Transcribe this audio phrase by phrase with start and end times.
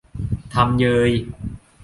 [0.53, 1.11] ทำเยย!